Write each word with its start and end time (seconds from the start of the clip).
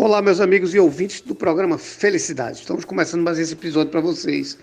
Olá, 0.00 0.22
meus 0.22 0.40
amigos 0.40 0.72
e 0.72 0.78
ouvintes 0.78 1.20
do 1.22 1.34
programa 1.34 1.76
Felicidade. 1.76 2.60
Estamos 2.60 2.84
começando 2.84 3.20
mais 3.20 3.36
esse 3.36 3.54
episódio 3.54 3.90
para 3.90 4.00
vocês, 4.00 4.56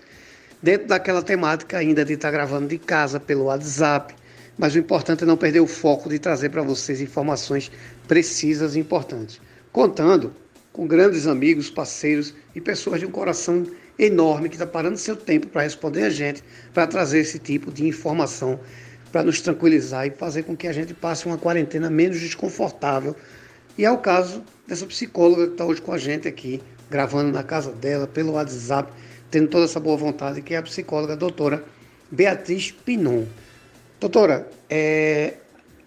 dentro 0.62 0.86
daquela 0.86 1.22
temática 1.22 1.76
ainda 1.76 2.06
de 2.06 2.14
estar 2.14 2.30
gravando 2.30 2.68
de 2.68 2.78
casa 2.78 3.20
pelo 3.20 3.44
WhatsApp, 3.44 4.14
mas 4.56 4.74
o 4.74 4.78
importante 4.78 5.24
é 5.24 5.26
não 5.26 5.36
perder 5.36 5.60
o 5.60 5.66
foco 5.66 6.08
de 6.08 6.18
trazer 6.18 6.48
para 6.48 6.62
vocês 6.62 7.02
informações 7.02 7.70
precisas 8.08 8.76
e 8.76 8.80
importantes, 8.80 9.38
contando 9.70 10.32
com 10.72 10.86
grandes 10.86 11.26
amigos, 11.26 11.68
parceiros 11.68 12.32
e 12.54 12.60
pessoas 12.62 13.00
de 13.00 13.04
um 13.04 13.10
coração 13.10 13.66
enorme 13.98 14.48
que 14.48 14.54
está 14.54 14.66
parando 14.66 14.96
seu 14.96 15.14
tempo 15.14 15.48
para 15.48 15.64
responder 15.64 16.04
a 16.04 16.10
gente, 16.10 16.42
para 16.72 16.86
trazer 16.86 17.18
esse 17.18 17.38
tipo 17.38 17.70
de 17.70 17.86
informação, 17.86 18.58
para 19.12 19.22
nos 19.22 19.42
tranquilizar 19.42 20.06
e 20.06 20.10
fazer 20.12 20.44
com 20.44 20.56
que 20.56 20.66
a 20.66 20.72
gente 20.72 20.94
passe 20.94 21.26
uma 21.26 21.36
quarentena 21.36 21.90
menos 21.90 22.18
desconfortável. 22.20 23.14
E 23.78 23.84
é 23.84 23.90
o 23.90 23.98
caso 23.98 24.42
dessa 24.66 24.86
psicóloga 24.86 25.46
que 25.46 25.52
está 25.52 25.64
hoje 25.64 25.82
com 25.82 25.92
a 25.92 25.98
gente 25.98 26.26
aqui, 26.26 26.62
gravando 26.90 27.30
na 27.30 27.42
casa 27.42 27.72
dela, 27.72 28.06
pelo 28.06 28.32
WhatsApp, 28.32 28.92
tendo 29.30 29.48
toda 29.48 29.64
essa 29.64 29.78
boa 29.78 29.96
vontade, 29.96 30.40
que 30.40 30.54
é 30.54 30.56
a 30.56 30.62
psicóloga 30.62 31.12
a 31.12 31.16
doutora 31.16 31.64
Beatriz 32.10 32.70
Pinon. 32.70 33.24
Doutora, 34.00 34.48
é, 34.70 35.34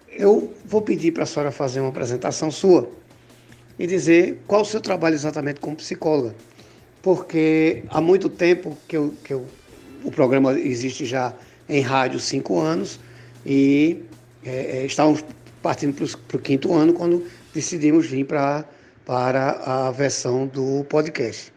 eu 0.08 0.54
vou 0.64 0.82
pedir 0.82 1.12
para 1.12 1.24
a 1.24 1.26
senhora 1.26 1.50
fazer 1.50 1.80
uma 1.80 1.88
apresentação 1.88 2.50
sua 2.50 2.90
e 3.78 3.86
dizer 3.86 4.42
qual 4.46 4.62
o 4.62 4.64
seu 4.64 4.80
trabalho 4.80 5.14
exatamente 5.14 5.58
como 5.58 5.76
psicóloga, 5.76 6.34
porque 7.02 7.82
há 7.88 8.00
muito 8.00 8.28
tempo 8.28 8.76
que, 8.86 8.96
eu, 8.96 9.14
que 9.24 9.32
eu, 9.32 9.46
o 10.04 10.10
programa 10.10 10.52
existe 10.58 11.06
já 11.06 11.34
em 11.68 11.80
rádio 11.80 12.20
cinco 12.20 12.58
anos 12.58 13.00
e 13.46 14.02
é, 14.44 14.78
é 14.78 14.86
estávamos 14.86 15.24
partindo 15.62 15.94
para 16.28 16.36
o 16.36 16.40
quinto 16.40 16.72
ano 16.74 16.92
quando 16.92 17.26
decidimos 17.52 18.06
vir 18.06 18.24
pra, 18.24 18.64
para 19.04 19.50
a 19.64 19.90
versão 19.90 20.46
do 20.46 20.84
podcast. 20.84 21.52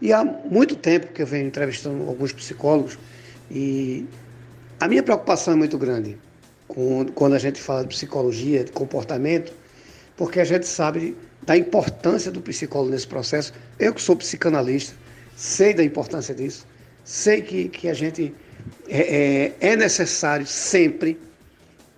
E 0.00 0.12
há 0.12 0.24
muito 0.24 0.74
tempo 0.74 1.12
que 1.12 1.22
eu 1.22 1.26
venho 1.26 1.46
entrevistando 1.46 2.08
alguns 2.08 2.32
psicólogos 2.32 2.98
e 3.50 4.06
a 4.80 4.88
minha 4.88 5.02
preocupação 5.02 5.54
é 5.54 5.56
muito 5.56 5.78
grande 5.78 6.18
quando 7.14 7.34
a 7.34 7.38
gente 7.38 7.60
fala 7.60 7.82
de 7.82 7.88
psicologia, 7.88 8.64
de 8.64 8.72
comportamento, 8.72 9.52
porque 10.16 10.40
a 10.40 10.44
gente 10.44 10.66
sabe 10.66 11.16
da 11.44 11.56
importância 11.56 12.30
do 12.30 12.40
psicólogo 12.40 12.90
nesse 12.90 13.06
processo. 13.06 13.52
Eu 13.78 13.94
que 13.94 14.00
sou 14.00 14.16
psicanalista, 14.16 14.96
sei 15.36 15.74
da 15.74 15.84
importância 15.84 16.34
disso, 16.34 16.66
sei 17.04 17.42
que, 17.42 17.68
que 17.68 17.88
a 17.88 17.94
gente 17.94 18.34
é, 18.88 19.52
é, 19.60 19.72
é 19.72 19.76
necessário 19.76 20.46
sempre, 20.46 21.18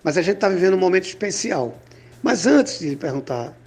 mas 0.05 0.19
a 0.19 0.21
gente 0.21 0.35
está 0.35 0.47
vivendo 0.47 0.75
um 0.75 0.79
momento 0.79 1.05
especial. 1.05 1.75
Mas 2.21 2.45
antes 2.45 2.77
de 2.77 2.89
lhe 2.89 2.95
perguntar 2.95 3.57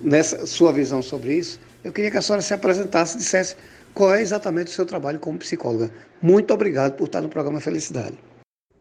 nessa 0.00 0.44
sua 0.44 0.72
visão 0.72 1.00
sobre 1.00 1.34
isso, 1.34 1.60
eu 1.84 1.92
queria 1.92 2.10
que 2.10 2.16
a 2.16 2.20
senhora 2.20 2.42
se 2.42 2.52
apresentasse 2.52 3.14
e 3.14 3.18
dissesse 3.18 3.56
qual 3.94 4.12
é 4.12 4.20
exatamente 4.20 4.66
o 4.66 4.70
seu 4.72 4.84
trabalho 4.84 5.20
como 5.20 5.38
psicóloga. 5.38 5.88
Muito 6.20 6.52
obrigado 6.52 6.96
por 6.96 7.04
estar 7.04 7.20
no 7.20 7.28
programa 7.28 7.60
Felicidade. 7.60 8.18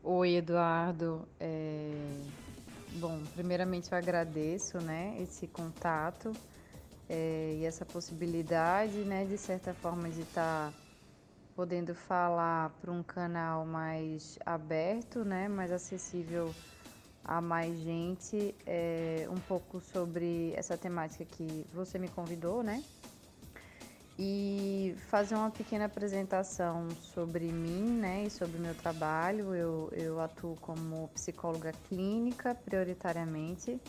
Oi, 0.03 0.37
Eduardo. 0.37 1.27
É... 1.39 1.91
Bom, 2.93 3.21
primeiramente 3.35 3.91
eu 3.91 3.97
agradeço 3.97 4.79
né, 4.79 5.17
esse 5.21 5.45
contato 5.45 6.33
é, 7.07 7.57
e 7.59 7.63
essa 7.63 7.85
possibilidade, 7.85 8.97
né, 9.01 9.23
de 9.23 9.37
certa 9.37 9.71
forma, 9.71 10.09
de 10.09 10.21
estar 10.21 10.73
podendo 11.55 11.93
falar 11.93 12.71
para 12.81 12.91
um 12.91 13.03
canal 13.03 13.67
mais 13.67 14.39
aberto, 14.43 15.23
né, 15.23 15.47
mais 15.47 15.71
acessível 15.71 16.51
a 17.28 17.42
mais 17.42 17.78
gente 17.80 18.56
é, 18.66 19.28
um 19.30 19.36
pouco 19.36 19.81
sobre 19.81 20.53
essa 20.56 20.78
temática 20.78 21.25
que 21.25 21.66
você 21.73 22.00
me 22.00 22.08
convidou, 22.08 22.64
né? 22.64 22.81
E 24.17 24.95
fazer 25.09 25.36
uma 25.36 25.52
pequena 25.52 25.86
apresentação 25.86 26.89
sobre 27.14 27.52
mim, 27.52 27.83
né, 28.00 28.23
e 28.25 28.30
sobre 28.31 28.58
o 28.58 28.61
meu 28.61 28.73
trabalho. 28.73 29.54
Eu, 29.54 29.92
eu 29.92 30.20
atuo 30.20 30.55
como 30.61 31.10
psicóloga 31.10 31.71
clínica, 31.87 32.55
prioritariamente. 32.55 33.80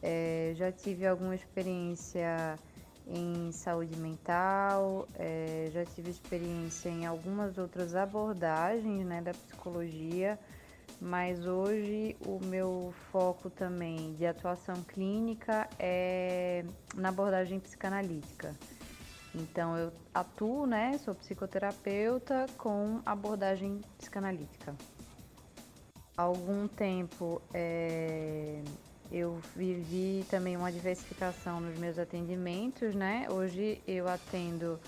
É, 0.00 0.52
já 0.54 0.72
tive 0.72 1.06
alguma 1.06 1.34
experiência 1.34 2.58
em 3.06 3.50
saúde 3.52 3.98
mental, 3.98 5.06
é, 5.14 5.68
já 5.72 5.84
tive 5.84 6.10
experiência 6.10 6.88
em 6.88 7.04
algumas 7.04 7.58
outras 7.58 7.94
abordagens, 7.94 9.04
né, 9.04 9.20
da 9.20 9.32
psicologia 9.32 10.38
mas 11.00 11.46
hoje 11.46 12.14
o 12.20 12.38
meu 12.44 12.92
foco 13.10 13.48
também 13.48 14.12
de 14.14 14.26
atuação 14.26 14.82
clínica 14.82 15.68
é 15.78 16.64
na 16.94 17.08
abordagem 17.08 17.58
psicanalítica. 17.58 18.54
Então 19.34 19.76
eu 19.78 19.92
atuo, 20.12 20.66
né, 20.66 20.98
sou 20.98 21.14
psicoterapeuta 21.14 22.46
com 22.58 23.00
abordagem 23.06 23.80
psicanalítica. 23.96 24.74
Há 26.16 26.22
algum 26.22 26.68
tempo 26.68 27.40
é, 27.54 28.60
eu 29.10 29.40
vivi 29.56 30.24
também 30.28 30.56
uma 30.56 30.70
diversificação 30.70 31.60
nos 31.60 31.78
meus 31.78 31.98
atendimentos, 31.98 32.94
né? 32.94 33.26
Hoje 33.30 33.80
eu 33.86 34.06
atendo 34.06 34.78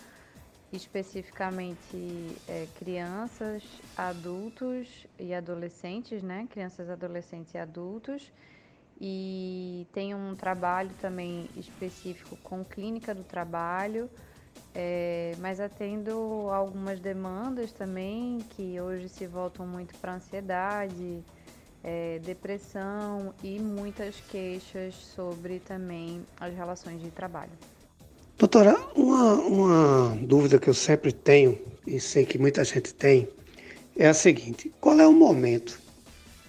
especificamente 0.73 2.43
é, 2.47 2.67
crianças, 2.69 3.83
adultos 3.95 5.07
e 5.19 5.35
adolescentes, 5.35 6.23
né? 6.23 6.47
Crianças, 6.51 6.89
adolescentes 6.89 7.55
e 7.55 7.59
adultos. 7.59 8.33
E 9.01 9.87
tem 9.93 10.15
um 10.15 10.35
trabalho 10.37 10.95
também 10.95 11.51
específico 11.57 12.37
com 12.43 12.65
clínica 12.65 13.15
do 13.15 13.25
trabalho, 13.25 14.09
é, 14.75 15.37
mas 15.39 15.61
atendo 15.61 16.49
algumas 16.51 17.01
demandas 17.01 17.73
também 17.73 18.45
que 18.51 18.81
hoje 18.81 19.09
se 19.09 19.27
voltam 19.27 19.67
muito 19.67 19.95
para 19.97 20.15
ansiedade, 20.15 21.25
é, 21.83 22.19
depressão 22.21 23.35
e 23.43 23.59
muitas 23.61 24.21
queixas 24.21 24.95
sobre 24.95 25.61
também 25.61 26.27
as 26.41 26.55
relações 26.55 27.01
de 27.03 27.11
trabalho. 27.11 27.59
Doutora, 28.39 28.77
uma, 28.97 29.35
uma 29.35 30.19
dúvida 30.23 30.59
que 30.59 30.69
eu 30.69 30.75
sempre 30.75 31.13
tenho, 31.13 31.59
e 31.87 32.01
sei 32.01 32.25
que 32.25 32.39
muita 32.39 32.65
gente 32.65 32.93
tem, 32.95 33.29
é 33.97 34.09
a 34.09 34.15
seguinte: 34.15 34.73
qual 34.81 34.99
é 35.01 35.07
o 35.07 35.13
momento 35.13 35.79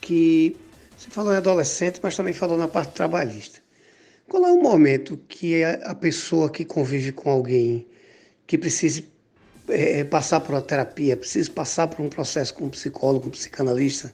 que. 0.01 0.57
Você 0.97 1.09
falou 1.09 1.33
em 1.33 1.37
adolescente, 1.37 1.99
mas 2.01 2.15
também 2.15 2.33
falou 2.33 2.57
na 2.57 2.67
parte 2.67 2.93
trabalhista. 2.93 3.59
Qual 4.29 4.45
é 4.45 4.51
o 4.51 4.61
momento 4.61 5.19
que 5.27 5.63
a 5.63 5.93
pessoa 5.93 6.49
que 6.49 6.63
convive 6.63 7.11
com 7.11 7.29
alguém 7.29 7.85
que 8.47 8.57
precise 8.57 9.11
é, 9.67 10.03
passar 10.03 10.39
por 10.39 10.55
uma 10.55 10.61
terapia, 10.61 11.17
precisa 11.17 11.51
passar 11.51 11.87
por 11.87 12.01
um 12.03 12.09
processo 12.09 12.53
com 12.53 12.65
um 12.65 12.69
psicólogo, 12.69 13.27
um 13.27 13.31
psicanalista, 13.31 14.13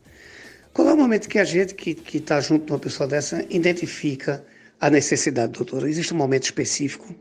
qual 0.74 0.88
é 0.90 0.94
o 0.94 0.98
momento 0.98 1.28
que 1.28 1.40
a 1.40 1.44
gente 1.44 1.74
que 1.74 2.18
está 2.18 2.40
junto 2.40 2.66
de 2.66 2.72
uma 2.72 2.80
pessoa 2.80 3.08
dessa 3.08 3.46
identifica 3.50 4.46
a 4.80 4.90
necessidade, 4.90 5.54
doutora? 5.54 5.90
Existe 5.90 6.14
um 6.14 6.18
momento 6.18 6.44
específico? 6.44 7.14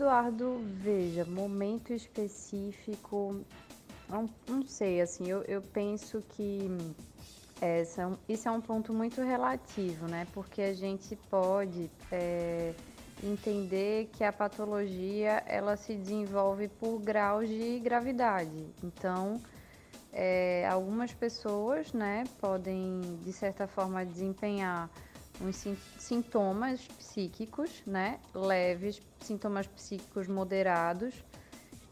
Eduardo, 0.00 0.62
veja, 0.82 1.26
momento 1.26 1.92
específico, 1.92 3.44
não, 4.08 4.30
não 4.48 4.62
sei, 4.62 4.98
assim, 4.98 5.28
eu, 5.28 5.42
eu 5.42 5.60
penso 5.60 6.24
que 6.30 6.70
essa, 7.60 8.04
é 8.04 8.32
isso 8.32 8.48
é 8.48 8.50
um 8.50 8.62
ponto 8.62 8.94
muito 8.94 9.20
relativo, 9.20 10.08
né? 10.08 10.26
Porque 10.32 10.62
a 10.62 10.72
gente 10.72 11.14
pode 11.28 11.90
é, 12.10 12.72
entender 13.22 14.08
que 14.14 14.24
a 14.24 14.32
patologia 14.32 15.42
ela 15.46 15.76
se 15.76 15.94
desenvolve 15.94 16.66
por 16.66 16.98
graus 16.98 17.46
de 17.46 17.78
gravidade. 17.80 18.74
Então, 18.82 19.38
é, 20.14 20.66
algumas 20.66 21.12
pessoas, 21.12 21.92
né, 21.92 22.24
podem 22.40 23.02
de 23.22 23.34
certa 23.34 23.66
forma 23.66 24.06
desempenhar 24.06 24.88
uns 25.40 25.64
sintomas 25.98 26.86
psíquicos, 26.86 27.82
né, 27.86 28.20
leves, 28.34 29.00
sintomas 29.20 29.66
psíquicos 29.66 30.28
moderados 30.28 31.14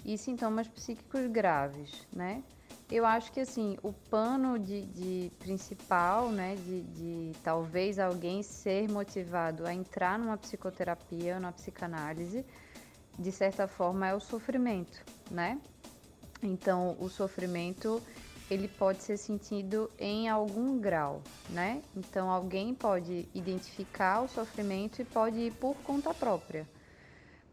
e 0.04 0.18
sintomas 0.18 0.68
psíquicos 0.68 1.26
graves, 1.26 2.06
né. 2.12 2.42
Eu 2.90 3.04
acho 3.04 3.30
que 3.32 3.40
assim 3.40 3.76
o 3.82 3.92
pano 3.92 4.58
de, 4.58 4.86
de 4.86 5.32
principal, 5.38 6.30
né, 6.30 6.56
de, 6.56 6.82
de, 6.82 7.32
talvez 7.42 7.98
alguém 7.98 8.42
ser 8.42 8.88
motivado 8.88 9.66
a 9.66 9.74
entrar 9.74 10.18
numa 10.18 10.38
psicoterapia, 10.38 11.38
numa 11.38 11.52
psicanálise, 11.52 12.46
de 13.18 13.32
certa 13.32 13.66
forma 13.66 14.08
é 14.08 14.14
o 14.14 14.20
sofrimento, 14.20 15.04
né. 15.30 15.60
Então 16.42 16.96
o 16.98 17.08
sofrimento 17.08 18.02
ele 18.50 18.68
pode 18.68 19.02
ser 19.02 19.16
sentido 19.16 19.90
em 19.98 20.28
algum 20.28 20.78
grau, 20.78 21.22
né? 21.50 21.82
Então 21.96 22.30
alguém 22.30 22.74
pode 22.74 23.28
identificar 23.34 24.22
o 24.22 24.28
sofrimento 24.28 25.02
e 25.02 25.04
pode 25.04 25.38
ir 25.38 25.52
por 25.52 25.76
conta 25.78 26.14
própria. 26.14 26.66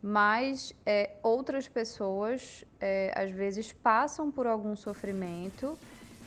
Mas 0.01 0.73
é, 0.85 1.11
outras 1.23 1.67
pessoas 1.67 2.63
é, 2.79 3.11
às 3.15 3.31
vezes 3.31 3.71
passam 3.71 4.31
por 4.31 4.45
algum 4.45 4.75
sofrimento 4.75 5.77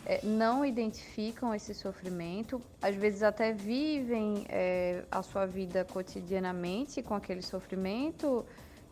é, 0.09 0.25
não 0.25 0.65
identificam 0.65 1.55
esse 1.55 1.75
sofrimento, 1.75 2.63
às 2.81 2.95
vezes 2.95 3.23
até 3.23 3.53
vivem 3.53 4.47
é, 4.49 5.05
a 5.11 5.23
sua 5.23 5.45
vida 5.45 5.85
cotidianamente 5.85 7.03
com 7.03 7.15
aquele 7.15 7.43
sofrimento 7.43 8.43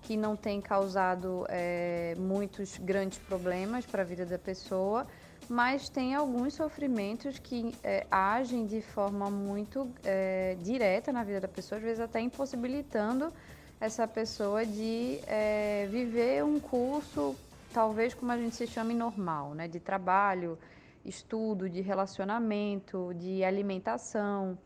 que 0.02 0.14
não 0.14 0.37
tem 0.37 0.61
causado 0.61 1.46
é, 1.49 2.14
muitos 2.19 2.76
grandes 2.76 3.19
problemas 3.19 3.87
para 3.87 4.02
a 4.02 4.05
vida 4.05 4.26
da 4.26 4.38
pessoa, 4.38 5.06
mas 5.49 5.89
tem 5.89 6.15
alguns 6.15 6.55
sofrimentos 6.55 7.39
que 7.39 7.75
é, 7.83 8.07
agem 8.11 8.67
de 8.67 8.81
forma 8.81 9.31
muito 9.31 9.89
é, 10.05 10.57
direta 10.63 11.13
na 11.13 11.23
vida 11.23 11.41
da 11.41 11.49
pessoa, 11.49 11.79
às 11.79 11.85
vezes 11.85 12.01
até 12.01 12.21
impossibilitando 12.21 13.33
essa 13.81 14.09
pessoa 14.09 14.65
de 14.65 15.21
é, 15.27 15.87
viver 15.91 16.45
um 16.45 16.59
curso, 16.59 17.37
talvez 17.73 18.15
como 18.15 18.33
a 18.33 18.39
gente 18.39 18.57
se 18.57 18.67
chame 18.67 18.95
normal, 18.95 19.55
né, 19.55 19.69
de 19.69 19.79
trabalho, 19.79 20.59
estudo, 21.05 21.69
de 21.69 21.81
relacionamento, 21.81 23.13
de 23.15 23.45
alimentação. 23.45 24.59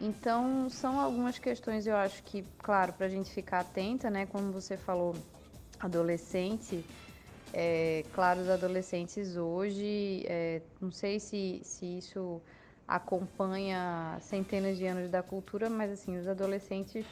Então, 0.00 0.68
são 0.70 0.98
algumas 0.98 1.38
questões, 1.38 1.86
eu 1.86 1.96
acho 1.96 2.22
que, 2.24 2.42
claro, 2.58 2.92
para 2.92 3.06
a 3.06 3.08
gente 3.08 3.30
ficar 3.30 3.60
atenta, 3.60 4.08
né? 4.08 4.24
Como 4.24 4.50
você 4.50 4.74
falou, 4.76 5.14
adolescente, 5.78 6.84
é, 7.52 8.04
claro, 8.12 8.40
os 8.40 8.48
adolescentes 8.48 9.36
hoje, 9.36 10.24
é, 10.28 10.62
não 10.80 10.92
sei 10.92 11.18
se, 11.18 11.60
se 11.64 11.98
isso 11.98 12.40
acompanha 12.86 14.18
centenas 14.20 14.76
de 14.76 14.86
anos 14.86 15.10
da 15.10 15.22
cultura, 15.22 15.68
mas 15.68 15.90
assim, 15.90 16.18
os 16.18 16.26
adolescentes 16.26 17.06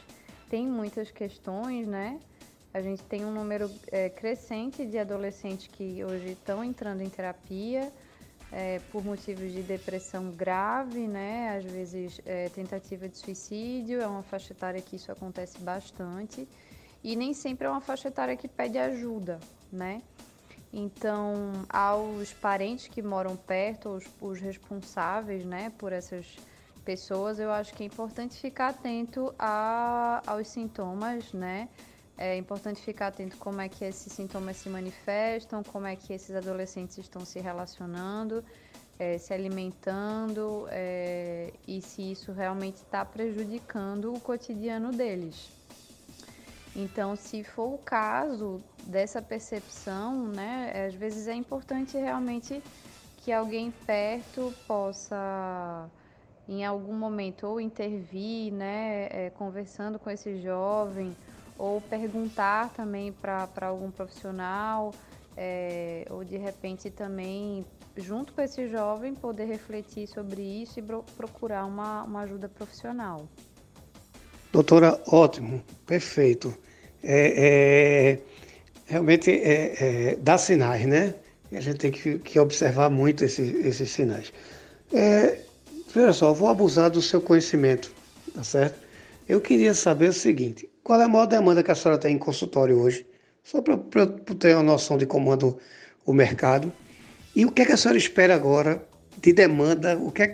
têm 0.49 0.67
muitas 0.67 1.11
questões, 1.11 1.87
né? 1.87 2.19
A 2.73 2.81
gente 2.81 3.03
tem 3.03 3.25
um 3.25 3.33
número 3.33 3.71
é, 3.91 4.09
crescente 4.09 4.85
de 4.85 4.97
adolescentes 4.97 5.67
que 5.67 6.03
hoje 6.03 6.31
estão 6.31 6.63
entrando 6.63 7.01
em 7.01 7.09
terapia, 7.09 7.91
é, 8.51 8.79
por 8.91 9.03
motivos 9.03 9.51
de 9.51 9.61
depressão 9.63 10.31
grave, 10.31 11.07
né? 11.07 11.57
Às 11.57 11.63
vezes 11.65 12.21
é, 12.25 12.49
tentativa 12.49 13.07
de 13.07 13.17
suicídio, 13.17 14.01
é 14.01 14.07
uma 14.07 14.23
faixa 14.23 14.53
etária 14.53 14.81
que 14.81 14.95
isso 14.95 15.11
acontece 15.11 15.59
bastante 15.61 16.47
e 17.03 17.15
nem 17.15 17.33
sempre 17.33 17.67
é 17.67 17.69
uma 17.69 17.81
faixa 17.81 18.09
etária 18.09 18.35
que 18.35 18.47
pede 18.47 18.77
ajuda, 18.77 19.39
né? 19.71 20.01
Então, 20.71 21.65
aos 21.67 22.31
parentes 22.33 22.87
que 22.87 23.01
moram 23.01 23.35
perto, 23.35 23.89
os, 23.89 24.05
os 24.21 24.39
responsáveis, 24.39 25.43
né, 25.43 25.71
por 25.77 25.91
essas 25.91 26.37
pessoas, 26.85 27.39
eu 27.39 27.51
acho 27.51 27.73
que 27.73 27.83
é 27.83 27.85
importante 27.85 28.39
ficar 28.39 28.69
atento 28.69 29.33
a, 29.37 30.21
aos 30.25 30.47
sintomas, 30.47 31.33
né? 31.33 31.69
É 32.17 32.35
importante 32.35 32.81
ficar 32.81 33.07
atento 33.07 33.37
como 33.37 33.61
é 33.61 33.69
que 33.69 33.85
esses 33.85 34.11
sintomas 34.11 34.57
se 34.57 34.69
manifestam, 34.69 35.63
como 35.63 35.87
é 35.87 35.95
que 35.95 36.11
esses 36.13 36.35
adolescentes 36.35 36.97
estão 36.97 37.23
se 37.23 37.39
relacionando, 37.39 38.43
é, 38.97 39.17
se 39.17 39.33
alimentando 39.33 40.67
é, 40.69 41.53
e 41.67 41.81
se 41.81 42.11
isso 42.11 42.33
realmente 42.33 42.77
está 42.77 43.05
prejudicando 43.05 44.13
o 44.13 44.19
cotidiano 44.19 44.91
deles. 44.91 45.58
Então, 46.81 47.13
se 47.13 47.43
for 47.43 47.73
o 47.73 47.77
caso 47.77 48.63
dessa 48.87 49.21
percepção, 49.21 50.29
né, 50.29 50.87
às 50.87 50.95
vezes 50.95 51.27
é 51.27 51.33
importante 51.33 51.97
realmente 51.97 52.63
que 53.17 53.33
alguém 53.33 53.69
perto 53.69 54.53
possa, 54.65 55.89
em 56.47 56.65
algum 56.65 56.93
momento, 56.93 57.45
ou 57.45 57.59
intervir, 57.59 58.53
né, 58.53 59.09
é, 59.11 59.29
conversando 59.31 59.99
com 59.99 60.09
esse 60.09 60.41
jovem 60.41 61.13
ou 61.57 61.81
perguntar 61.81 62.71
também 62.71 63.11
para 63.11 63.67
algum 63.67 63.91
profissional, 63.91 64.93
é, 65.35 66.05
ou 66.09 66.23
de 66.23 66.37
repente 66.37 66.89
também, 66.89 67.65
junto 67.97 68.31
com 68.31 68.39
esse 68.39 68.69
jovem, 68.69 69.13
poder 69.13 69.43
refletir 69.43 70.07
sobre 70.07 70.41
isso 70.41 70.79
e 70.79 70.83
procurar 71.17 71.65
uma, 71.65 72.03
uma 72.03 72.21
ajuda 72.21 72.47
profissional. 72.47 73.27
Doutora, 74.53 74.97
ótimo, 75.11 75.61
perfeito. 75.85 76.57
É, 77.03 78.17
é 78.17 78.19
realmente 78.89 79.29
é, 79.31 80.11
é, 80.11 80.15
dá 80.19 80.37
sinais, 80.37 80.85
né? 80.85 81.13
E 81.51 81.57
a 81.57 81.61
gente 81.61 81.77
tem 81.77 81.91
que, 81.91 82.19
que 82.19 82.39
observar 82.39 82.89
muito 82.89 83.23
esses, 83.23 83.53
esses 83.65 83.91
sinais. 83.91 84.33
É, 84.93 85.37
veja 85.93 86.13
só, 86.13 86.33
vou 86.33 86.49
abusar 86.49 86.89
do 86.89 87.01
seu 87.01 87.21
conhecimento, 87.21 87.91
tá 88.33 88.43
certo? 88.43 88.79
Eu 89.27 89.39
queria 89.39 89.73
saber 89.73 90.09
o 90.09 90.13
seguinte: 90.13 90.69
qual 90.83 90.99
é 90.99 91.05
a 91.05 91.07
maior 91.07 91.27
demanda 91.27 91.63
que 91.63 91.71
a 91.71 91.75
senhora 91.75 91.99
tem 91.99 92.15
em 92.15 92.19
consultório 92.19 92.79
hoje? 92.79 93.05
Só 93.43 93.61
para 93.61 93.79
eu 93.95 94.07
ter 94.35 94.55
uma 94.55 94.63
noção 94.63 94.97
de 94.97 95.05
como 95.05 95.31
anda 95.31 95.55
o 96.05 96.13
mercado. 96.13 96.71
E 97.35 97.45
o 97.45 97.51
que, 97.51 97.61
é 97.61 97.65
que 97.65 97.71
a 97.71 97.77
senhora 97.77 97.97
espera 97.97 98.35
agora 98.35 98.83
de 99.21 99.31
demanda? 99.31 99.97
O 99.97 100.11
que 100.11 100.23
é, 100.23 100.27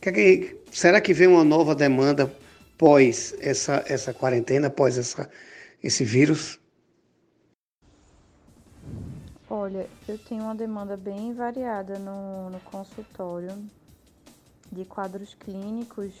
que, 0.00 0.08
é 0.08 0.12
que 0.12 0.56
será 0.70 1.00
que 1.00 1.14
vem 1.14 1.28
uma 1.28 1.44
nova 1.44 1.74
demanda 1.74 2.32
pós 2.76 3.34
essa, 3.40 3.82
essa 3.86 4.12
quarentena, 4.12 4.68
pós 4.68 4.98
essa, 4.98 5.28
esse 5.82 6.04
vírus? 6.04 6.60
Olha, 9.48 9.88
eu 10.08 10.18
tenho 10.18 10.44
uma 10.44 10.54
demanda 10.54 10.96
bem 10.96 11.34
variada 11.34 11.98
no, 11.98 12.50
no 12.50 12.60
consultório 12.60 13.52
de 14.70 14.84
quadros 14.84 15.34
clínicos, 15.34 16.14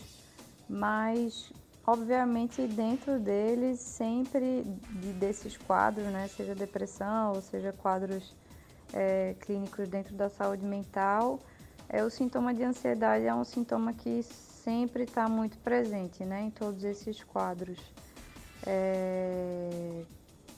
mas 0.68 1.52
Obviamente, 1.84 2.64
dentro 2.68 3.18
deles, 3.18 3.80
sempre 3.80 4.62
de, 5.00 5.12
desses 5.14 5.56
quadros, 5.56 6.06
né, 6.06 6.28
seja 6.28 6.54
depressão, 6.54 7.32
ou 7.34 7.42
seja 7.42 7.72
quadros 7.72 8.32
é, 8.92 9.34
clínicos 9.40 9.88
dentro 9.88 10.14
da 10.14 10.28
saúde 10.28 10.64
mental, 10.64 11.40
é, 11.88 12.04
o 12.04 12.10
sintoma 12.10 12.54
de 12.54 12.62
ansiedade 12.62 13.26
é 13.26 13.34
um 13.34 13.42
sintoma 13.42 13.92
que 13.92 14.22
sempre 14.22 15.02
está 15.02 15.28
muito 15.28 15.58
presente 15.58 16.24
né, 16.24 16.42
em 16.42 16.50
todos 16.50 16.84
esses 16.84 17.24
quadros. 17.24 17.80
É, 18.66 20.02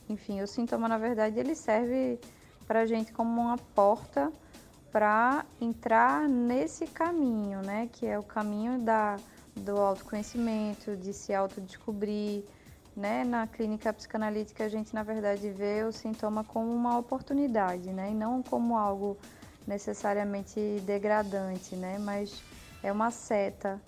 enfim, 0.09 0.43
o 0.43 0.47
sintoma, 0.47 0.89
na 0.89 0.99
verdade, 0.99 1.39
ele 1.39 1.55
serve 1.55 2.19
para 2.67 2.81
a 2.81 2.87
gente 2.87 3.13
como 3.13 3.41
uma 3.41 3.59
porta 3.75 4.33
para 4.93 5.45
entrar 5.61 6.29
nesse 6.29 6.87
caminho, 6.87 7.61
né, 7.63 7.89
que 7.93 8.07
é 8.07 8.19
o 8.19 8.23
caminho 8.23 8.79
da 8.79 9.17
do 9.57 9.77
autoconhecimento, 9.79 10.97
de 10.97 11.13
se 11.13 11.33
autodescobrir. 11.33 12.45
Né? 12.97 13.25
Na 13.25 13.47
clínica 13.47 13.93
psicanalítica, 13.93 14.65
a 14.65 14.69
gente, 14.69 14.95
na 14.95 15.03
verdade, 15.03 15.51
vê 15.51 15.83
o 15.83 15.91
sintoma 15.91 16.45
como 16.45 16.73
uma 16.73 16.97
oportunidade, 16.97 17.93
né? 17.93 18.13
e 18.13 18.15
não 18.15 18.41
como 18.41 18.79
algo 18.79 19.19
necessariamente 19.67 20.61
degradante, 20.87 21.75
né? 21.75 21.99
mas 21.99 22.41
é 22.85 22.93
uma 22.93 23.11
seta 23.11 23.81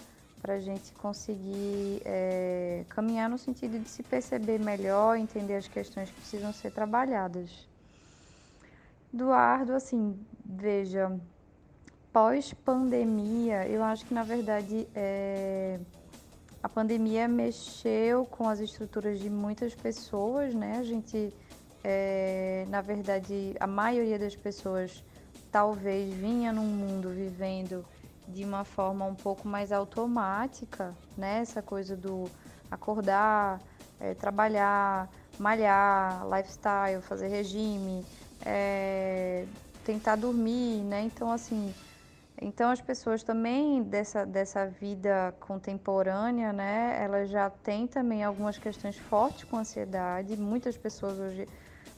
para 0.47 0.55
a 0.55 0.61
gente 0.61 0.93
conseguir 0.93 2.01
é, 2.05 2.85
caminhar 2.89 3.29
no 3.29 3.37
sentido 3.37 3.81
de 3.81 3.89
se 3.89 4.01
perceber 4.05 4.61
melhor, 4.61 5.19
entender 5.19 5.57
as 5.57 5.67
questões 5.67 6.09
que 6.09 6.21
precisam 6.21 6.53
ser 6.53 6.71
trabalhadas. 6.71 7.69
Eduardo, 9.13 9.73
assim, 9.73 10.17
veja, 10.45 11.19
pós-pandemia, 12.13 13.67
eu 13.67 13.83
acho 13.83 14.07
que 14.07 14.15
na 14.15 14.23
verdade 14.23 14.87
é, 14.95 15.81
a 16.63 16.69
pandemia 16.69 17.27
mexeu 17.27 18.25
com 18.25 18.49
as 18.49 18.61
estruturas 18.61 19.19
de 19.19 19.29
muitas 19.29 19.75
pessoas, 19.75 20.55
né? 20.55 20.79
A 20.79 20.85
gente, 20.85 21.35
é, 21.83 22.65
na 22.69 22.81
verdade, 22.81 23.57
a 23.59 23.67
maioria 23.67 24.17
das 24.17 24.37
pessoas 24.37 25.03
talvez 25.51 26.15
vinha 26.15 26.53
num 26.53 26.69
mundo 26.69 27.09
vivendo 27.11 27.85
de 28.29 28.45
uma 28.45 28.65
forma 28.65 29.05
um 29.05 29.15
pouco 29.15 29.47
mais 29.47 29.73
automática, 29.73 30.95
né? 31.17 31.41
Essa 31.41 31.63
coisa 31.63 31.97
do 31.97 32.25
acordar, 32.71 33.61
é, 34.01 34.15
trabalhar, 34.15 35.09
malhar, 35.39 36.27
lifestyle, 36.29 37.03
fazer 37.03 37.29
regime, 37.29 38.05
é, 38.45 39.47
tentar 39.85 40.17
dormir, 40.17 40.83
né? 40.85 41.03
Então, 41.03 41.31
assim, 41.31 41.73
então 42.41 42.71
as 42.71 42.81
pessoas 42.81 43.23
também 43.23 43.83
dessa, 43.83 44.27
dessa 44.27 44.67
vida 44.67 45.35
contemporânea, 45.41 46.53
né, 46.53 47.03
elas 47.03 47.31
já 47.31 47.49
têm 47.49 47.87
também 47.87 48.23
algumas 48.23 48.59
questões 48.59 48.99
fortes 48.99 49.45
com 49.45 49.57
ansiedade. 49.57 50.37
Muitas 50.37 50.77
pessoas 50.77 51.19
hoje 51.19 51.49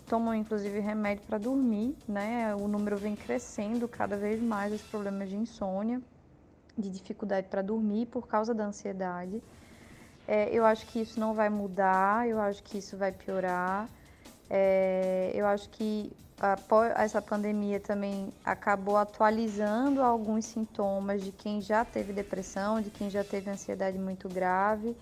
tomam 0.07 0.35
inclusive 0.35 0.79
remédio 0.81 1.25
para 1.25 1.39
dormir, 1.39 1.97
né? 2.07 2.55
O 2.55 2.69
número 2.69 2.97
vem 2.97 3.17
crescendo 3.17 3.89
cada 3.89 4.17
vez 4.17 4.41
mais 4.41 4.73
os 4.73 4.83
problemas 4.83 5.29
de 5.29 5.37
insônia, 5.37 6.01
de 6.79 6.91
dificuldade 6.91 7.49
para 7.49 7.63
dormir 7.63 8.07
por 8.07 8.27
causa 8.27 8.55
da 8.55 8.65
ansiedade. 8.65 9.43
É, 10.27 10.49
eu 10.53 10.65
acho 10.65 10.87
que 10.87 11.01
isso 11.01 11.19
não 11.19 11.35
vai 11.35 11.49
mudar, 11.49 12.29
eu 12.29 12.41
acho 12.41 12.63
que 12.63 12.79
isso 12.79 12.97
vai 12.97 13.11
piorar. 13.11 13.89
É, 14.51 15.31
eu 15.35 15.47
acho 15.47 15.69
que 15.71 16.13
essa 16.97 17.21
pandemia 17.21 17.81
também 17.81 18.29
acabou 18.45 18.97
atualizando 18.97 20.03
alguns 20.03 20.45
sintomas 20.45 21.23
de 21.23 21.33
quem 21.33 21.61
já 21.61 21.85
teve 21.85 22.13
depressão, 22.13 22.81
de 22.81 22.91
quem 22.91 23.11
já 23.11 23.25
teve 23.25 23.51
ansiedade 23.51 23.99
muito 23.99 24.29
grave, 24.29 24.97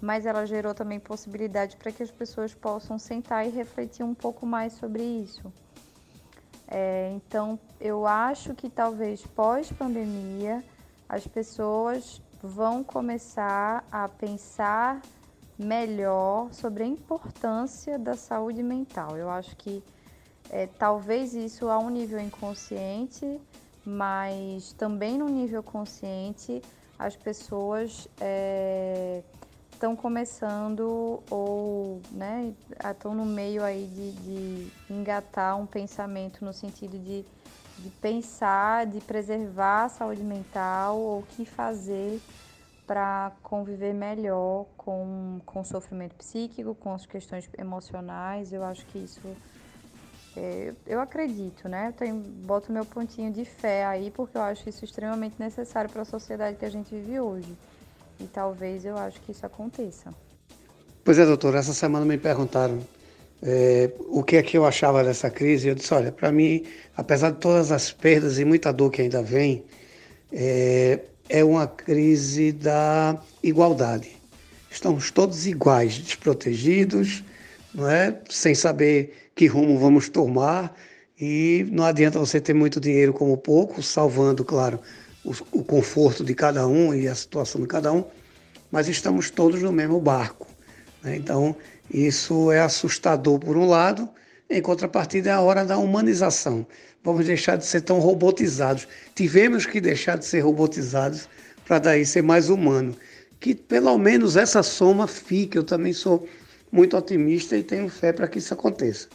mas 0.00 0.24
ela 0.24 0.46
gerou 0.46 0.74
também 0.74 0.98
possibilidade 0.98 1.76
para 1.76 1.92
que 1.92 2.02
as 2.02 2.10
pessoas 2.10 2.54
possam 2.54 2.98
sentar 2.98 3.46
e 3.46 3.50
refletir 3.50 4.02
um 4.02 4.14
pouco 4.14 4.46
mais 4.46 4.72
sobre 4.74 5.02
isso. 5.02 5.52
É, 6.66 7.10
então, 7.14 7.58
eu 7.80 8.06
acho 8.06 8.54
que 8.54 8.70
talvez 8.70 9.26
pós-pandemia 9.26 10.62
as 11.08 11.26
pessoas 11.26 12.20
vão 12.42 12.84
começar 12.84 13.84
a 13.90 14.08
pensar 14.08 15.00
melhor 15.58 16.52
sobre 16.52 16.84
a 16.84 16.86
importância 16.86 17.98
da 17.98 18.14
saúde 18.14 18.62
mental. 18.62 19.16
Eu 19.16 19.28
acho 19.30 19.56
que 19.56 19.82
é, 20.50 20.66
talvez 20.66 21.34
isso 21.34 21.68
a 21.68 21.78
um 21.78 21.90
nível 21.90 22.20
inconsciente, 22.20 23.40
mas 23.84 24.72
também 24.74 25.18
no 25.18 25.28
nível 25.28 25.62
consciente 25.62 26.62
as 26.98 27.16
pessoas 27.16 28.08
estão 29.72 29.92
é, 29.92 29.96
começando 29.96 31.22
ou 31.30 32.00
né, 32.10 32.52
estão 32.90 33.14
no 33.14 33.24
meio 33.24 33.62
aí 33.62 33.86
de, 33.86 34.12
de 34.12 34.72
engatar 34.92 35.58
um 35.58 35.66
pensamento 35.66 36.44
no 36.44 36.52
sentido 36.52 36.98
de, 36.98 37.24
de 37.78 37.90
pensar, 37.90 38.86
de 38.86 39.00
preservar 39.00 39.84
a 39.84 39.88
saúde 39.88 40.22
mental 40.22 40.98
ou 40.98 41.20
o 41.20 41.22
que 41.22 41.44
fazer 41.44 42.20
para 42.86 43.32
conviver 43.42 43.92
melhor 43.92 44.66
com, 44.76 45.40
com 45.44 45.60
o 45.60 45.64
sofrimento 45.64 46.14
psíquico, 46.14 46.74
com 46.74 46.94
as 46.94 47.06
questões 47.06 47.48
emocionais. 47.58 48.52
Eu 48.52 48.64
acho 48.64 48.84
que 48.86 48.98
isso 48.98 49.36
é, 50.36 50.72
eu 50.86 51.00
acredito, 51.00 51.68
né? 51.68 51.88
Eu 51.88 51.92
tenho, 51.92 52.14
boto 52.14 52.72
meu 52.72 52.84
pontinho 52.84 53.32
de 53.32 53.44
fé 53.44 53.84
aí, 53.84 54.10
porque 54.10 54.36
eu 54.36 54.42
acho 54.42 54.68
isso 54.68 54.84
extremamente 54.84 55.34
necessário 55.38 55.90
para 55.90 56.02
a 56.02 56.04
sociedade 56.04 56.56
que 56.56 56.64
a 56.64 56.70
gente 56.70 56.94
vive 56.94 57.20
hoje. 57.20 57.56
E 58.20 58.24
talvez 58.26 58.84
eu 58.84 58.96
acho 58.96 59.20
que 59.22 59.32
isso 59.32 59.44
aconteça. 59.44 60.14
Pois 61.04 61.18
é, 61.18 61.24
doutor, 61.24 61.54
essa 61.54 61.72
semana 61.72 62.04
me 62.04 62.18
perguntaram 62.18 62.80
é, 63.42 63.90
o 64.08 64.22
que 64.22 64.36
é 64.36 64.42
que 64.42 64.56
eu 64.56 64.64
achava 64.64 65.02
dessa 65.04 65.30
crise. 65.30 65.68
Eu 65.68 65.74
disse, 65.74 65.92
olha, 65.94 66.12
para 66.12 66.32
mim, 66.32 66.64
apesar 66.96 67.30
de 67.30 67.38
todas 67.38 67.70
as 67.70 67.92
perdas 67.92 68.38
e 68.38 68.44
muita 68.44 68.72
dor 68.72 68.90
que 68.90 69.02
ainda 69.02 69.22
vem, 69.22 69.64
é, 70.32 71.00
é 71.28 71.44
uma 71.44 71.66
crise 71.66 72.52
da 72.52 73.20
igualdade. 73.42 74.16
Estamos 74.70 75.10
todos 75.10 75.46
iguais, 75.46 75.98
desprotegidos, 75.98 77.24
não 77.74 77.88
é? 77.88 78.18
sem 78.28 78.54
saber 78.54 79.30
que 79.34 79.46
rumo 79.46 79.78
vamos 79.78 80.08
tomar 80.08 80.74
e 81.20 81.66
não 81.70 81.84
adianta 81.84 82.18
você 82.18 82.40
ter 82.40 82.54
muito 82.54 82.80
dinheiro 82.80 83.12
como 83.12 83.36
pouco, 83.36 83.82
salvando, 83.82 84.44
claro, 84.44 84.78
o, 85.24 85.32
o 85.52 85.64
conforto 85.64 86.24
de 86.24 86.34
cada 86.34 86.66
um 86.66 86.94
e 86.94 87.08
a 87.08 87.14
situação 87.14 87.60
de 87.60 87.66
cada 87.66 87.92
um, 87.92 88.04
mas 88.70 88.88
estamos 88.88 89.30
todos 89.30 89.62
no 89.62 89.72
mesmo 89.72 90.00
barco. 90.00 90.46
Né? 91.02 91.16
Então, 91.16 91.56
isso 91.90 92.52
é 92.52 92.60
assustador 92.60 93.38
por 93.38 93.56
um 93.56 93.66
lado, 93.66 94.08
em 94.50 94.60
contrapartida 94.62 95.30
é 95.30 95.32
a 95.32 95.40
hora 95.40 95.64
da 95.64 95.78
humanização. 95.78 96.66
Vamos 97.04 97.26
deixar 97.26 97.56
de 97.56 97.66
ser 97.66 97.82
tão 97.82 97.98
robotizados. 98.00 98.88
Tivemos 99.14 99.66
que 99.66 99.80
deixar 99.80 100.18
de 100.18 100.24
ser 100.24 100.40
robotizados 100.40 101.28
para 101.66 101.78
daí 101.78 102.04
ser 102.04 102.22
mais 102.22 102.48
humano. 102.48 102.96
Que 103.40 103.54
pelo 103.54 103.96
menos 103.98 104.36
essa 104.36 104.62
soma 104.62 105.06
fique. 105.06 105.56
Eu 105.56 105.64
também 105.64 105.92
sou 105.92 106.28
muito 106.72 106.96
otimista 106.96 107.56
e 107.56 107.62
tenho 107.62 107.88
fé 107.88 108.12
para 108.12 108.26
que 108.26 108.38
isso 108.38 108.52
aconteça. 108.52 109.08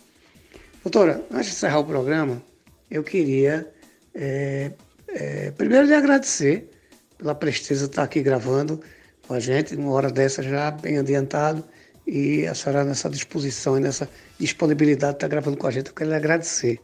Doutora, 0.83 1.23
antes 1.31 1.47
de 1.47 1.51
encerrar 1.53 1.79
o 1.79 1.85
programa, 1.85 2.41
eu 2.89 3.03
queria 3.03 3.71
é, 4.13 4.71
é, 5.07 5.51
primeiro 5.51 5.87
lhe 5.87 5.93
agradecer 5.93 6.69
pela 7.17 7.33
presteza 7.33 7.85
de 7.85 7.91
estar 7.91 8.03
aqui 8.03 8.21
gravando 8.21 8.81
com 9.27 9.33
a 9.33 9.39
gente, 9.39 9.75
numa 9.75 9.91
hora 9.91 10.11
dessa 10.11 10.43
já 10.43 10.69
bem 10.71 10.97
adiantado, 10.97 11.63
e 12.05 12.45
a 12.45 12.53
senhora 12.53 12.83
nessa 12.83 13.09
disposição 13.09 13.77
e 13.77 13.79
nessa 13.79 14.09
disponibilidade 14.37 15.13
de 15.13 15.17
estar 15.17 15.27
gravando 15.27 15.57
com 15.57 15.67
a 15.67 15.71
gente, 15.71 15.87
eu 15.87 15.93
quero 15.93 16.09
lhe 16.09 16.15
agradecer. 16.15 16.79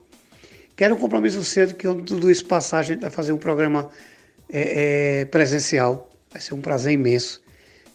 Quero 0.75 0.95
um 0.95 0.97
compromisso 0.97 1.43
cedo 1.43 1.75
que 1.75 1.87
tudo 1.87 2.31
isso 2.31 2.45
passar, 2.45 2.79
a 2.79 2.83
gente 2.83 3.01
vai 3.01 3.09
fazer 3.09 3.33
um 3.33 3.37
programa 3.37 3.89
é, 4.49 5.21
é, 5.21 5.25
presencial, 5.25 6.09
vai 6.31 6.41
ser 6.41 6.53
um 6.53 6.61
prazer 6.61 6.93
imenso. 6.93 7.41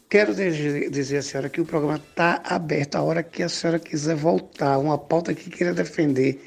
Quero 0.08 0.34
dizer 0.34 1.16
à 1.16 1.22
senhora 1.22 1.48
que 1.48 1.60
o 1.60 1.64
programa 1.64 1.96
está 1.96 2.42
aberto 2.44 2.96
a 2.96 3.02
hora 3.02 3.22
que 3.22 3.42
a 3.42 3.48
senhora 3.48 3.78
quiser 3.78 4.14
voltar, 4.14 4.78
uma 4.78 4.98
pauta 4.98 5.34
que 5.34 5.50
queira 5.50 5.72
defender. 5.72 6.40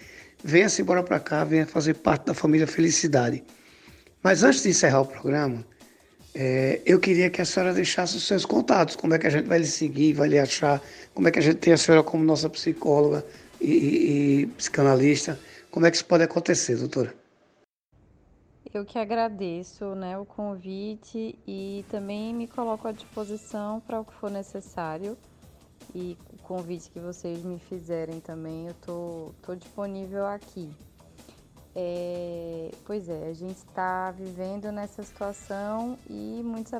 Venha-se 0.43 0.81
embora 0.81 1.01
para 1.01 1.19
cá, 1.19 1.43
venha 1.43 1.65
fazer 1.65 1.95
parte 1.95 2.27
da 2.27 2.33
família 2.33 2.67
Felicidade. 2.67 3.43
Mas 4.23 4.43
antes 4.43 4.63
de 4.63 4.69
encerrar 4.69 5.01
o 5.01 5.05
programa, 5.05 5.65
é, 6.39 6.83
eu 6.85 6.99
queria 6.99 7.31
que 7.31 7.41
a 7.41 7.45
senhora 7.45 7.73
deixasse 7.73 8.15
os 8.15 8.27
seus 8.27 8.45
contatos, 8.45 8.95
como 8.95 9.11
é 9.15 9.17
que 9.17 9.25
a 9.25 9.29
gente 9.31 9.47
vai 9.47 9.57
lhe 9.57 9.65
seguir, 9.65 10.13
vai 10.13 10.27
lhe 10.27 10.37
achar, 10.37 10.79
como 11.11 11.27
é 11.27 11.31
que 11.31 11.39
a 11.39 11.41
gente 11.41 11.57
tem 11.57 11.73
a 11.73 11.77
senhora 11.77 12.03
como 12.03 12.23
nossa 12.23 12.47
psicóloga 12.47 13.25
e, 13.59 13.71
e, 13.71 14.41
e 14.41 14.45
psicanalista, 14.45 15.39
como 15.71 15.87
é 15.87 15.89
que 15.89 15.97
isso 15.97 16.05
pode 16.05 16.23
acontecer, 16.23 16.75
doutora? 16.75 17.11
Eu 18.71 18.85
que 18.85 18.99
agradeço 18.99 19.95
né, 19.95 20.15
o 20.15 20.25
convite 20.25 21.33
e 21.47 21.83
também 21.89 22.35
me 22.35 22.47
coloco 22.47 22.87
à 22.87 22.91
disposição 22.91 23.79
para 23.79 23.99
o 23.99 24.05
que 24.05 24.13
for 24.13 24.29
necessário. 24.29 25.17
E 25.95 26.15
o 26.31 26.37
convite 26.43 26.91
que 26.91 26.99
vocês 26.99 27.41
me 27.43 27.57
fizerem 27.57 28.19
também, 28.19 28.67
eu 28.67 28.75
tô, 28.85 29.31
tô 29.41 29.55
disponível 29.55 30.27
aqui. 30.27 30.69
É, 31.79 32.71
pois 32.85 33.07
é, 33.07 33.27
a 33.27 33.33
gente 33.33 33.57
está 33.57 34.09
vivendo 34.09 34.71
nessa 34.71 35.03
situação 35.03 35.95
e 36.09 36.41
muitos 36.43 36.73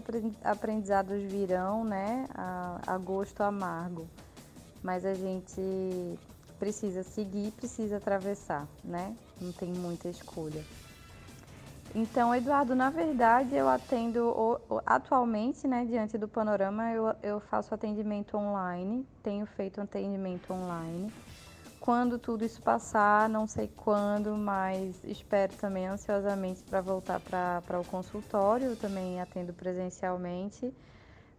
aprendizados 0.43 1.21
virão, 1.21 1.83
né? 1.83 2.25
A, 2.33 2.81
a 2.87 2.97
gosto 2.97 3.43
amargo. 3.43 4.07
Mas 4.81 5.05
a 5.05 5.13
gente 5.13 5.61
precisa 6.57 7.03
seguir, 7.03 7.51
precisa 7.51 7.97
atravessar, 7.97 8.67
né? 8.83 9.15
Não 9.39 9.51
tem 9.51 9.69
muita 9.71 10.09
escolha. 10.09 10.63
Então, 11.93 12.33
Eduardo, 12.33 12.73
na 12.73 12.89
verdade, 12.89 13.55
eu 13.55 13.69
atendo 13.69 14.59
atualmente, 14.83 15.67
né, 15.67 15.85
diante 15.85 16.17
do 16.17 16.27
panorama, 16.27 16.91
eu, 16.91 17.15
eu 17.21 17.39
faço 17.39 17.71
atendimento 17.73 18.35
online, 18.35 19.05
tenho 19.21 19.45
feito 19.45 19.79
atendimento 19.79 20.51
online. 20.51 21.13
Quando 21.79 22.17
tudo 22.17 22.43
isso 22.43 22.61
passar, 22.61 23.29
não 23.29 23.47
sei 23.47 23.69
quando, 23.75 24.35
mas 24.35 25.01
espero 25.03 25.53
também 25.55 25.87
ansiosamente 25.87 26.63
para 26.63 26.81
voltar 26.81 27.19
para 27.19 27.79
o 27.79 27.85
consultório, 27.85 28.75
também 28.75 29.21
atendo 29.21 29.53
presencialmente. 29.53 30.73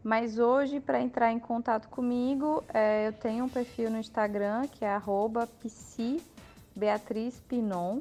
Mas 0.02 0.38
hoje, 0.38 0.80
para 0.80 1.00
entrar 1.00 1.32
em 1.32 1.38
contato 1.38 1.88
comigo, 1.88 2.62
é, 2.72 3.08
eu 3.08 3.12
tenho 3.12 3.44
um 3.44 3.48
perfil 3.48 3.90
no 3.90 3.98
Instagram 3.98 4.66
que 4.68 4.84
é 4.84 4.90
arroba 4.90 5.48
Pinon. 7.48 8.00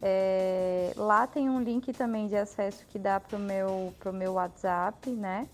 É, 0.00 0.92
lá 0.96 1.26
tem 1.26 1.50
um 1.50 1.60
link 1.60 1.92
também 1.92 2.26
de 2.26 2.36
acesso 2.36 2.86
que 2.86 2.98
dá 2.98 3.20
para 3.20 3.36
o 3.36 3.40
meu, 3.40 3.92
meu 4.14 4.34
WhatsApp, 4.34 5.10
né? 5.10 5.46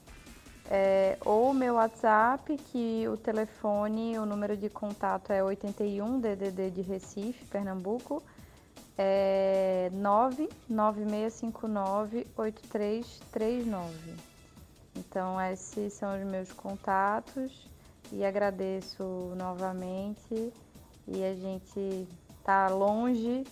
É, 0.68 1.16
ou 1.24 1.50
o 1.50 1.54
meu 1.54 1.74
WhatsApp, 1.74 2.56
que 2.56 3.06
o 3.08 3.16
telefone, 3.16 4.18
o 4.18 4.26
número 4.26 4.56
de 4.56 4.68
contato 4.68 5.32
é 5.32 5.40
81 5.42 6.20
DDD 6.20 6.70
de 6.70 6.82
Recife, 6.82 7.44
Pernambuco, 7.46 8.22
é 8.98 9.88
99659 9.92 12.26
8339. 12.36 14.14
Então, 14.96 15.40
esses 15.40 15.92
são 15.92 16.18
os 16.18 16.26
meus 16.26 16.52
contatos 16.52 17.70
e 18.10 18.24
agradeço 18.24 19.04
novamente. 19.36 20.52
E 21.06 21.22
a 21.22 21.34
gente 21.34 22.08
tá 22.42 22.66
longe 22.68 23.44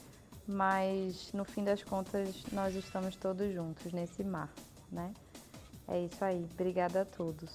mas 0.47 1.33
no 1.33 1.45
fim 1.45 1.65
das 1.65 1.83
contas 1.83 2.45
nós 2.53 2.75
estamos 2.75 3.17
todos 3.17 3.53
juntos 3.53 3.93
nesse 3.93 4.23
mar, 4.23 4.53
né? 4.91 5.13
É 5.89 6.01
isso 6.01 6.25
aí. 6.25 6.45
Obrigada 6.55 7.03
a 7.03 7.05
todos. 7.05 7.51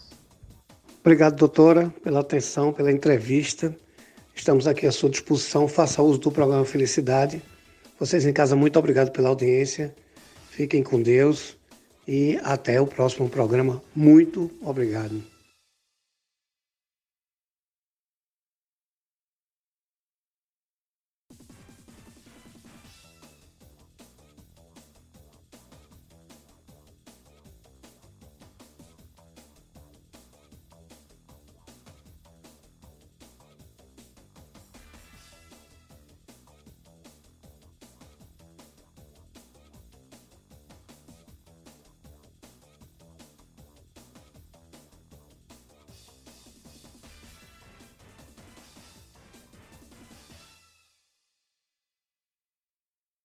Obrigado, 1.00 1.36
doutora, 1.36 1.94
pela 2.04 2.20
atenção, 2.20 2.74
pela 2.74 2.92
entrevista. 2.92 3.76
Estamos 4.36 4.68
aqui 4.68 4.86
à 4.86 4.92
sua 4.92 5.10
disposição. 5.10 5.68
Faça 5.68 6.02
uso 6.02 6.20
do 6.20 6.32
programa 6.32 6.66
Felicidade. 6.66 7.42
Vocês 8.00 8.26
em 8.26 8.34
casa, 8.34 8.56
muito 8.56 8.78
obrigado 8.80 9.12
pela 9.12 9.30
audiência. 9.30 9.94
Fiquem 10.50 10.84
com 10.84 11.02
Deus 11.02 11.58
e 12.08 12.40
até 12.44 12.80
o 12.80 12.88
próximo 12.88 13.30
programa. 13.30 13.82
Muito 13.96 14.50
obrigado. 14.62 15.22